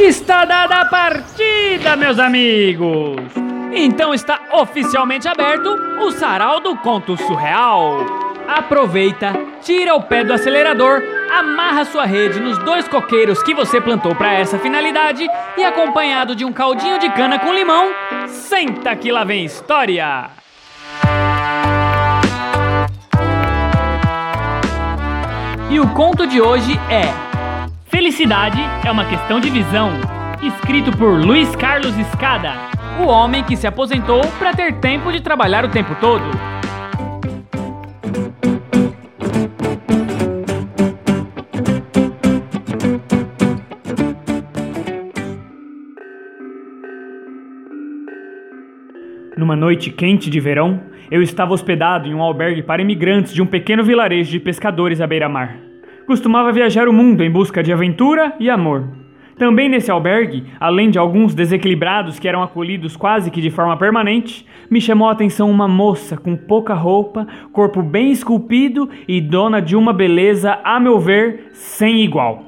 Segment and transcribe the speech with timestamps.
[0.00, 3.16] Está dada a partida, meus amigos!
[3.72, 5.68] Então está oficialmente aberto
[6.00, 8.06] o Sarau do Conto Surreal.
[8.46, 11.02] Aproveita, tira o pé do acelerador,
[11.36, 16.44] amarra sua rede nos dois coqueiros que você plantou para essa finalidade e, acompanhado de
[16.44, 17.90] um caldinho de cana com limão,
[18.28, 20.30] senta que lá vem história!
[25.68, 27.27] E o conto de hoje é
[27.98, 29.90] Felicidade é uma questão de visão,
[30.40, 32.52] escrito por Luiz Carlos Escada,
[33.04, 36.22] o homem que se aposentou para ter tempo de trabalhar o tempo todo.
[49.36, 50.80] Numa noite quente de verão,
[51.10, 55.06] eu estava hospedado em um albergue para imigrantes de um pequeno vilarejo de pescadores à
[55.08, 55.67] beira-mar.
[56.08, 58.82] Costumava viajar o mundo em busca de aventura e amor.
[59.36, 64.46] Também nesse albergue, além de alguns desequilibrados que eram acolhidos quase que de forma permanente,
[64.70, 69.76] me chamou a atenção uma moça com pouca roupa, corpo bem esculpido e dona de
[69.76, 72.42] uma beleza, a meu ver, sem igual.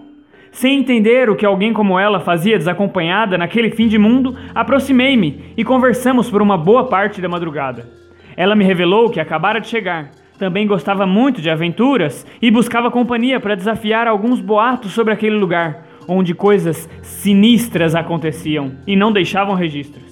[0.50, 5.62] Sem entender o que alguém como ela fazia desacompanhada naquele fim de mundo, aproximei-me e
[5.62, 7.86] conversamos por uma boa parte da madrugada.
[8.34, 10.12] Ela me revelou que acabara de chegar.
[10.41, 15.84] Também gostava muito de aventuras e buscava companhia para desafiar alguns boatos sobre aquele lugar
[16.08, 20.02] onde coisas sinistras aconteciam e não deixavam registros.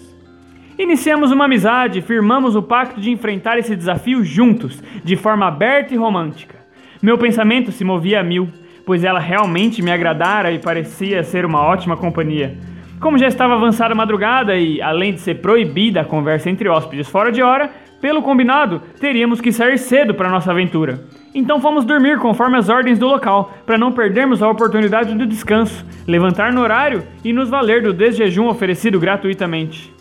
[0.78, 5.96] Iniciamos uma amizade, firmamos o pacto de enfrentar esse desafio juntos, de forma aberta e
[5.96, 6.56] romântica.
[7.00, 8.50] Meu pensamento se movia a mil,
[8.84, 12.54] pois ela realmente me agradara e parecia ser uma ótima companhia.
[13.00, 17.08] Como já estava avançada a madrugada e, além de ser proibida a conversa entre hóspedes
[17.08, 21.00] fora de hora, pelo combinado, teríamos que sair cedo para nossa aventura.
[21.34, 25.86] Então fomos dormir conforme as ordens do local, para não perdermos a oportunidade do descanso,
[26.06, 29.92] levantar no horário e nos valer do desjejum oferecido gratuitamente.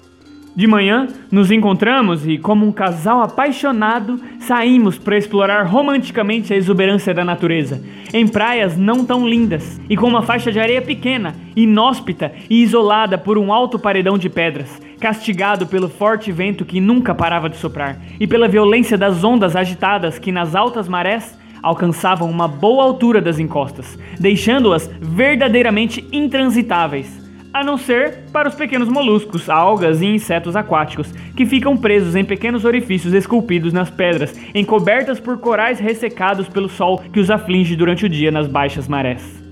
[0.58, 7.14] De manhã, nos encontramos e, como um casal apaixonado, saímos para explorar romanticamente a exuberância
[7.14, 7.80] da natureza,
[8.12, 13.20] em praias não tão lindas e com uma faixa de areia pequena, inóspita e isolada
[13.20, 17.96] por um alto paredão de pedras, castigado pelo forte vento que nunca parava de soprar
[18.20, 23.38] e pela violência das ondas agitadas que nas altas marés alcançavam uma boa altura das
[23.38, 27.27] encostas, deixando-as verdadeiramente intransitáveis
[27.60, 32.24] a não ser para os pequenos moluscos, algas e insetos aquáticos, que ficam presos em
[32.24, 38.06] pequenos orifícios esculpidos nas pedras, encobertas por corais ressecados pelo sol que os aflige durante
[38.06, 39.44] o dia nas baixas marés.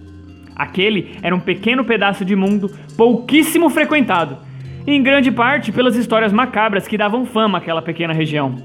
[0.56, 4.38] Aquele era um pequeno pedaço de mundo pouquíssimo frequentado,
[4.86, 8.56] em grande parte pelas histórias macabras que davam fama àquela pequena região.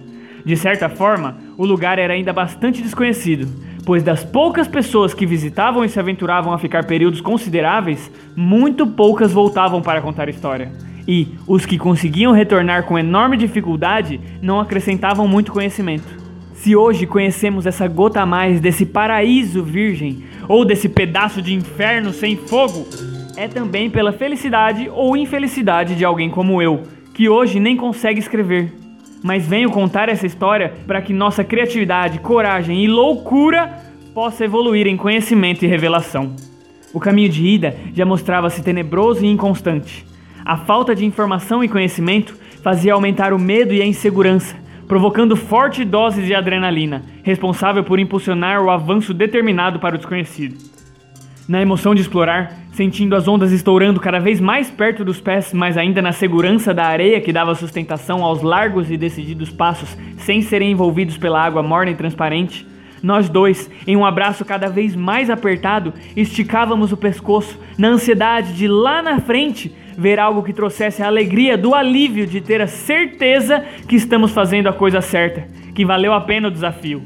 [0.45, 3.49] De certa forma, o lugar era ainda bastante desconhecido,
[3.85, 9.33] pois das poucas pessoas que visitavam e se aventuravam a ficar períodos consideráveis, muito poucas
[9.33, 10.71] voltavam para contar história.
[11.07, 16.21] E os que conseguiam retornar com enorme dificuldade não acrescentavam muito conhecimento.
[16.55, 22.13] Se hoje conhecemos essa gota a mais desse paraíso virgem, ou desse pedaço de inferno
[22.13, 22.87] sem fogo,
[23.37, 26.83] é também pela felicidade ou infelicidade de alguém como eu,
[27.15, 28.73] que hoje nem consegue escrever,
[29.23, 33.79] mas venho contar essa história para que nossa criatividade, coragem e loucura
[34.15, 36.35] possa evoluir em conhecimento e revelação.
[36.93, 40.07] O caminho de ida já mostrava-se tenebroso e inconstante.
[40.45, 44.57] A falta de informação e conhecimento fazia aumentar o medo e a insegurança,
[44.89, 50.80] provocando forte doses de adrenalina, responsável por impulsionar o avanço determinado para o desconhecido.
[51.49, 55.77] Na emoção de explorar, sentindo as ondas estourando cada vez mais perto dos pés, mas
[55.77, 60.71] ainda na segurança da areia que dava sustentação aos largos e decididos passos, sem serem
[60.71, 62.67] envolvidos pela água morna e transparente,
[63.03, 68.69] nós dois, em um abraço cada vez mais apertado, esticávamos o pescoço na ansiedade de
[68.69, 73.65] lá na frente ver algo que trouxesse a alegria do alívio de ter a certeza
[73.89, 77.03] que estamos fazendo a coisa certa, que valeu a pena o desafio.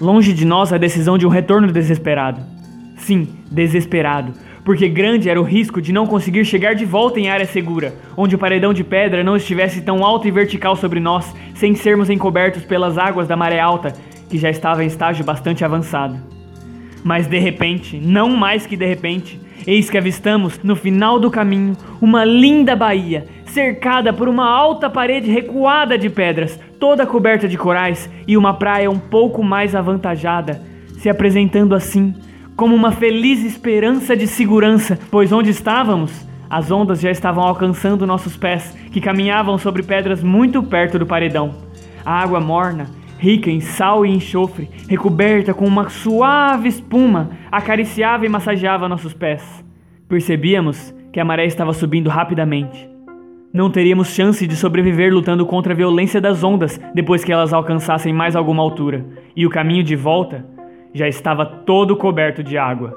[0.00, 2.57] Longe de nós a decisão de um retorno desesperado.
[3.08, 7.46] Sim, desesperado, porque grande era o risco de não conseguir chegar de volta em área
[7.46, 11.74] segura, onde o paredão de pedra não estivesse tão alto e vertical sobre nós, sem
[11.74, 13.94] sermos encobertos pelas águas da maré alta,
[14.28, 16.18] que já estava em estágio bastante avançado.
[17.02, 21.78] Mas de repente, não mais que de repente, eis que avistamos, no final do caminho,
[22.02, 28.10] uma linda baía, cercada por uma alta parede recuada de pedras, toda coberta de corais,
[28.26, 30.60] e uma praia um pouco mais avantajada,
[30.98, 32.14] se apresentando assim
[32.58, 38.36] como uma feliz esperança de segurança, pois onde estávamos, as ondas já estavam alcançando nossos
[38.36, 41.54] pés, que caminhavam sobre pedras muito perto do paredão.
[42.04, 48.28] A água morna, rica em sal e enxofre, recoberta com uma suave espuma, acariciava e
[48.28, 49.64] massageava nossos pés.
[50.08, 52.90] Percebíamos que a maré estava subindo rapidamente.
[53.52, 58.12] Não teríamos chance de sobreviver lutando contra a violência das ondas depois que elas alcançassem
[58.12, 59.06] mais alguma altura,
[59.36, 60.57] e o caminho de volta
[60.98, 62.94] já estava todo coberto de água.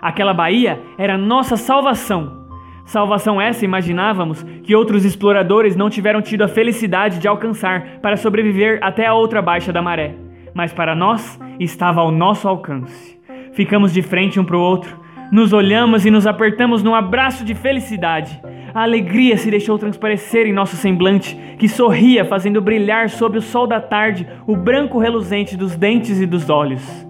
[0.00, 2.46] Aquela baía era nossa salvação.
[2.84, 8.78] Salvação essa imaginávamos que outros exploradores não tiveram tido a felicidade de alcançar para sobreviver
[8.80, 10.14] até a outra baixa da maré,
[10.54, 13.20] mas para nós estava ao nosso alcance.
[13.52, 14.98] Ficamos de frente um para o outro,
[15.30, 18.40] nos olhamos e nos apertamos num abraço de felicidade.
[18.72, 23.66] A alegria se deixou transparecer em nosso semblante, que sorria, fazendo brilhar sob o sol
[23.66, 27.07] da tarde o branco reluzente dos dentes e dos olhos.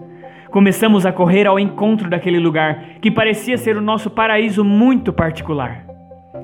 [0.50, 5.84] Começamos a correr ao encontro daquele lugar, que parecia ser o nosso paraíso muito particular.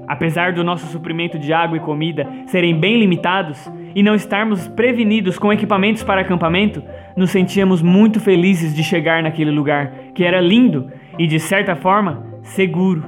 [0.07, 5.39] Apesar do nosso suprimento de água e comida serem bem limitados e não estarmos prevenidos
[5.39, 6.83] com equipamentos para acampamento,
[7.17, 12.27] nos sentíamos muito felizes de chegar naquele lugar, que era lindo e, de certa forma,
[12.43, 13.03] seguro.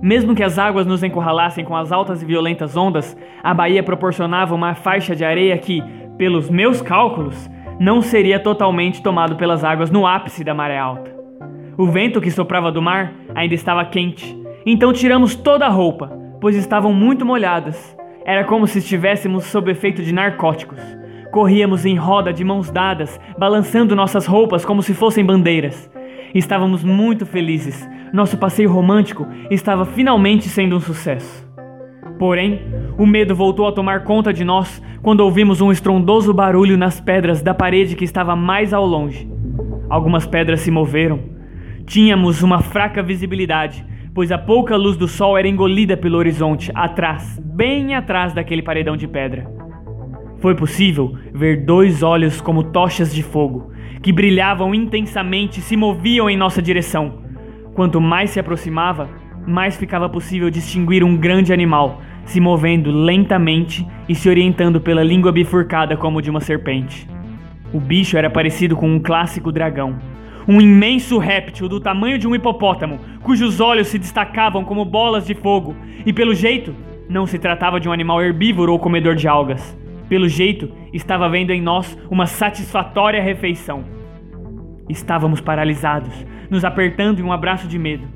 [0.00, 4.54] Mesmo que as águas nos encurralassem com as altas e violentas ondas, a baía proporcionava
[4.54, 5.82] uma faixa de areia que,
[6.16, 11.14] pelos meus cálculos, não seria totalmente tomado pelas águas no ápice da maré alta.
[11.76, 16.08] O vento que soprava do mar ainda estava quente, então tiramos toda a roupa,
[16.40, 17.96] pois estavam muito molhadas.
[18.24, 20.80] Era como se estivéssemos sob efeito de narcóticos.
[21.30, 25.90] Corríamos em roda de mãos dadas, balançando nossas roupas como se fossem bandeiras.
[26.34, 31.43] Estávamos muito felizes, nosso passeio romântico estava finalmente sendo um sucesso.
[32.18, 32.62] Porém,
[32.96, 37.42] o medo voltou a tomar conta de nós quando ouvimos um estrondoso barulho nas pedras
[37.42, 39.28] da parede que estava mais ao longe.
[39.90, 41.20] Algumas pedras se moveram.
[41.86, 43.84] Tínhamos uma fraca visibilidade,
[44.14, 48.96] pois a pouca luz do sol era engolida pelo horizonte, atrás, bem atrás daquele paredão
[48.96, 49.46] de pedra.
[50.38, 53.72] Foi possível ver dois olhos como tochas de fogo,
[54.02, 57.22] que brilhavam intensamente e se moviam em nossa direção.
[57.74, 59.08] Quanto mais se aproximava,
[59.46, 65.32] mais ficava possível distinguir um grande animal se movendo lentamente e se orientando pela língua
[65.32, 67.08] bifurcada como de uma serpente.
[67.72, 69.98] O bicho era parecido com um clássico dragão,
[70.46, 75.34] um imenso réptil do tamanho de um hipopótamo, cujos olhos se destacavam como bolas de
[75.34, 75.74] fogo,
[76.04, 76.74] e pelo jeito,
[77.08, 79.76] não se tratava de um animal herbívoro ou comedor de algas.
[80.08, 83.84] Pelo jeito, estava vendo em nós uma satisfatória refeição.
[84.88, 86.14] Estávamos paralisados,
[86.50, 88.06] nos apertando em um abraço de medo.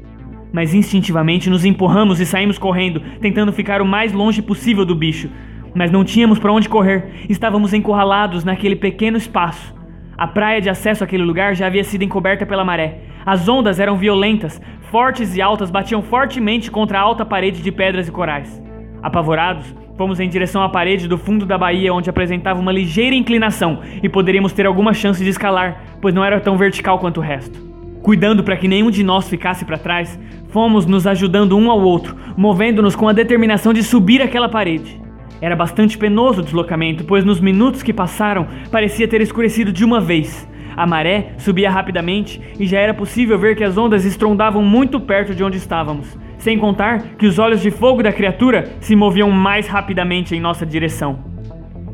[0.52, 5.28] Mas instintivamente nos empurramos e saímos correndo, tentando ficar o mais longe possível do bicho.
[5.74, 9.74] Mas não tínhamos para onde correr, estávamos encurralados naquele pequeno espaço.
[10.16, 13.02] A praia de acesso àquele lugar já havia sido encoberta pela maré.
[13.24, 14.60] As ondas eram violentas,
[14.90, 18.60] fortes e altas batiam fortemente contra a alta parede de pedras e corais.
[19.02, 23.80] Apavorados, fomos em direção à parede do fundo da baía, onde apresentava uma ligeira inclinação
[24.02, 27.67] e poderíamos ter alguma chance de escalar, pois não era tão vertical quanto o resto.
[28.08, 30.18] Cuidando para que nenhum de nós ficasse para trás,
[30.48, 34.98] fomos nos ajudando um ao outro, movendo-nos com a determinação de subir aquela parede.
[35.42, 40.00] Era bastante penoso o deslocamento, pois nos minutos que passaram parecia ter escurecido de uma
[40.00, 40.48] vez.
[40.74, 45.34] A maré subia rapidamente e já era possível ver que as ondas estrondavam muito perto
[45.34, 49.68] de onde estávamos, sem contar que os olhos de fogo da criatura se moviam mais
[49.68, 51.18] rapidamente em nossa direção.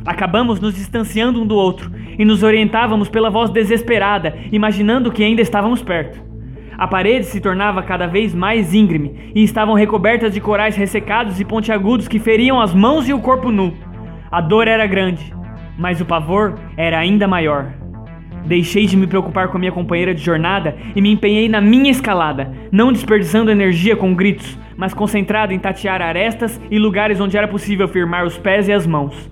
[0.07, 5.43] Acabamos nos distanciando um do outro e nos orientávamos pela voz desesperada, imaginando que ainda
[5.43, 6.23] estávamos perto.
[6.77, 11.45] A parede se tornava cada vez mais íngreme e estavam recobertas de corais ressecados e
[11.45, 13.73] pontiagudos que feriam as mãos e o corpo nu.
[14.31, 15.33] A dor era grande,
[15.79, 17.73] mas o pavor era ainda maior.
[18.45, 21.91] Deixei de me preocupar com a minha companheira de jornada e me empenhei na minha
[21.91, 27.49] escalada, não desperdiçando energia com gritos, mas concentrado em tatear arestas e lugares onde era
[27.49, 29.31] possível firmar os pés e as mãos.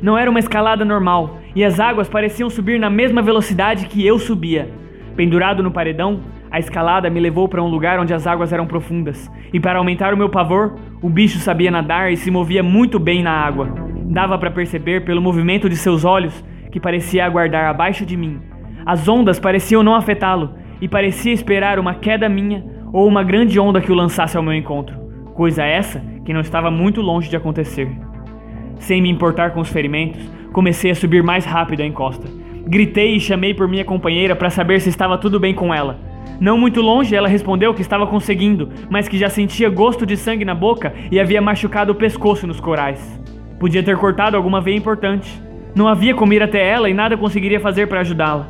[0.00, 4.18] Não era uma escalada normal, e as águas pareciam subir na mesma velocidade que eu
[4.18, 4.68] subia.
[5.16, 6.20] Pendurado no paredão,
[6.50, 10.12] a escalada me levou para um lugar onde as águas eram profundas, e para aumentar
[10.12, 13.68] o meu pavor, o bicho sabia nadar e se movia muito bem na água.
[14.04, 18.40] Dava para perceber pelo movimento de seus olhos que parecia aguardar abaixo de mim.
[18.84, 23.80] As ondas pareciam não afetá-lo e parecia esperar uma queda minha ou uma grande onda
[23.80, 24.96] que o lançasse ao meu encontro.
[25.34, 27.88] Coisa essa que não estava muito longe de acontecer.
[28.78, 30.20] Sem me importar com os ferimentos,
[30.52, 32.28] comecei a subir mais rápido a encosta.
[32.66, 35.98] Gritei e chamei por minha companheira para saber se estava tudo bem com ela.
[36.40, 40.44] Não muito longe, ela respondeu que estava conseguindo, mas que já sentia gosto de sangue
[40.44, 43.20] na boca e havia machucado o pescoço nos corais.
[43.60, 45.30] Podia ter cortado alguma veia importante.
[45.74, 48.48] Não havia como ir até ela e nada conseguiria fazer para ajudá-la.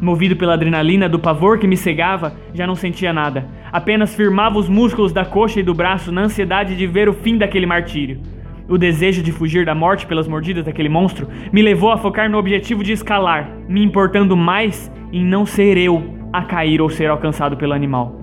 [0.00, 3.46] Movido pela adrenalina do pavor que me cegava, já não sentia nada.
[3.70, 7.38] Apenas firmava os músculos da coxa e do braço na ansiedade de ver o fim
[7.38, 8.20] daquele martírio.
[8.68, 12.38] O desejo de fugir da morte pelas mordidas daquele monstro me levou a focar no
[12.38, 16.02] objetivo de escalar, me importando mais em não ser eu
[16.32, 18.18] a cair ou ser alcançado pelo animal.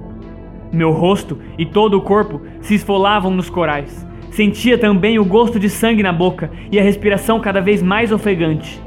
[0.71, 4.07] Meu rosto e todo o corpo se esfolavam nos corais.
[4.31, 8.81] Sentia também o gosto de sangue na boca e a respiração cada vez mais ofegante.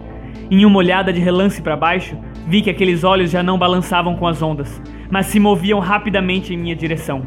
[0.51, 2.17] Em uma olhada de relance para baixo,
[2.47, 4.81] vi que aqueles olhos já não balançavam com as ondas,
[5.11, 7.23] mas se moviam rapidamente em minha direção.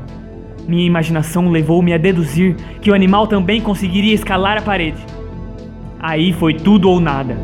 [0.67, 4.97] Minha imaginação levou-me a deduzir que o animal também conseguiria escalar a parede.
[5.99, 7.37] Aí foi tudo ou nada.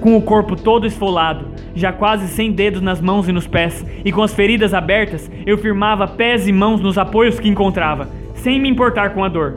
[0.00, 4.12] Com o corpo todo esfolado, já quase sem dedos nas mãos e nos pés, e
[4.12, 8.68] com as feridas abertas, eu firmava pés e mãos nos apoios que encontrava, sem me
[8.68, 9.56] importar com a dor.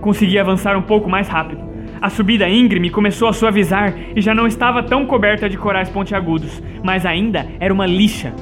[0.00, 1.64] Consegui avançar um pouco mais rápido.
[2.00, 6.62] A subida íngreme começou a suavizar e já não estava tão coberta de corais pontiagudos,
[6.82, 8.32] mas ainda era uma lixa.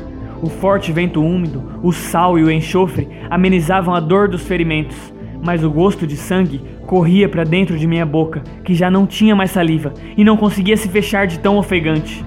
[0.45, 5.11] O forte vento úmido, o sal e o enxofre amenizavam a dor dos ferimentos,
[5.43, 9.35] mas o gosto de sangue corria para dentro de minha boca, que já não tinha
[9.35, 12.23] mais saliva e não conseguia se fechar de tão ofegante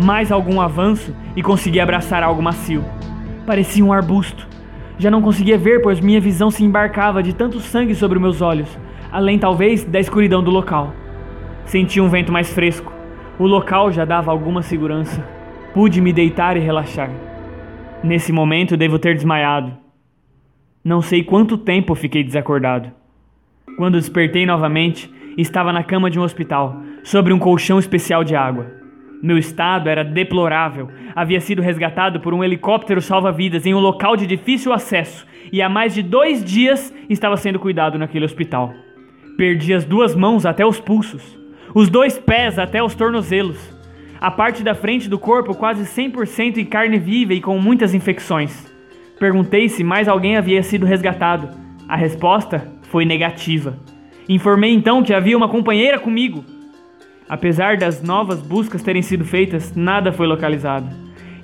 [0.00, 2.84] mais algum avanço e consegui abraçar algo macio.
[3.44, 4.46] Parecia um arbusto.
[4.96, 8.68] Já não conseguia ver, pois minha visão se embarcava de tanto sangue sobre meus olhos,
[9.10, 10.94] além talvez da escuridão do local.
[11.64, 12.92] Senti um vento mais fresco.
[13.40, 15.20] O local já dava alguma segurança.
[15.74, 17.10] Pude me deitar e relaxar.
[18.02, 19.76] Nesse momento devo ter desmaiado.
[20.82, 22.90] Não sei quanto tempo fiquei desacordado.
[23.76, 28.72] Quando despertei novamente, estava na cama de um hospital, sobre um colchão especial de água.
[29.22, 30.88] Meu estado era deplorável.
[31.14, 35.68] Havia sido resgatado por um helicóptero salva-vidas em um local de difícil acesso e há
[35.68, 38.72] mais de dois dias estava sendo cuidado naquele hospital.
[39.36, 41.38] Perdi as duas mãos até os pulsos,
[41.74, 43.78] os dois pés até os tornozelos,
[44.20, 48.70] a parte da frente do corpo quase 100% em carne viva e com muitas infecções.
[49.18, 51.48] Perguntei se mais alguém havia sido resgatado.
[51.88, 53.78] A resposta foi negativa.
[54.28, 56.44] Informei então que havia uma companheira comigo
[57.30, 60.88] Apesar das novas buscas terem sido feitas, nada foi localizado.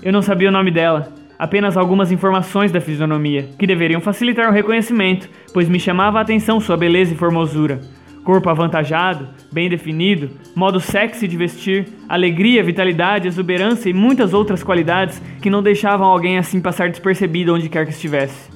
[0.02, 4.52] Eu não sabia o nome dela, apenas algumas informações da fisionomia, que deveriam facilitar o
[4.52, 7.80] reconhecimento, pois me chamava a atenção sua beleza e formosura.
[8.26, 15.22] Corpo avantajado, bem definido, modo sexy de vestir, alegria, vitalidade, exuberância e muitas outras qualidades
[15.40, 18.50] que não deixavam alguém assim passar despercebido onde quer que estivesse.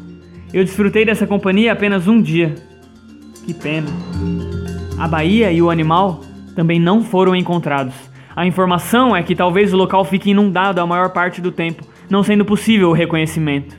[0.53, 2.53] Eu desfrutei dessa companhia apenas um dia.
[3.47, 3.87] Que pena.
[4.99, 6.21] A Bahia e o animal
[6.57, 7.95] também não foram encontrados.
[8.35, 12.25] A informação é que talvez o local fique inundado a maior parte do tempo, não
[12.25, 13.77] sendo possível o reconhecimento.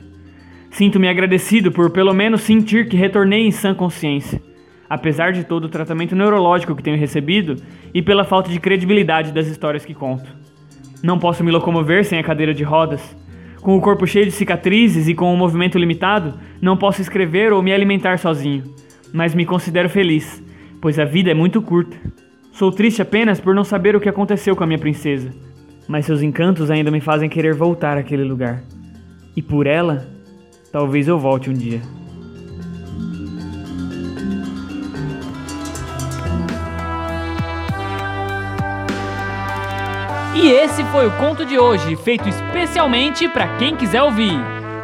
[0.70, 4.40] Sinto-me agradecido por pelo menos sentir que retornei em sã consciência,
[4.92, 7.56] apesar de todo o tratamento neurológico que tenho recebido
[7.94, 10.28] e pela falta de credibilidade das histórias que conto.
[11.02, 13.16] Não posso me locomover sem a cadeira de rodas.
[13.62, 17.62] Com o corpo cheio de cicatrizes e com o movimento limitado, não posso escrever ou
[17.62, 18.64] me alimentar sozinho.
[19.14, 20.44] Mas me considero feliz,
[20.78, 21.96] pois a vida é muito curta.
[22.52, 25.30] Sou triste apenas por não saber o que aconteceu com a minha princesa,
[25.88, 28.62] mas seus encantos ainda me fazem querer voltar àquele lugar.
[29.34, 30.06] E por ela,
[30.70, 31.80] talvez eu volte um dia.
[40.34, 44.32] E esse foi o conto de hoje, feito especialmente para quem quiser ouvir.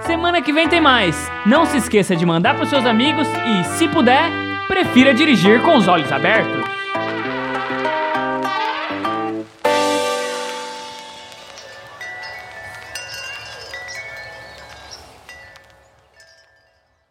[0.02, 1.30] Semana que vem tem mais.
[1.46, 4.30] Não se esqueça de mandar para seus amigos e, se puder,
[4.66, 6.57] prefira dirigir com os olhos abertos.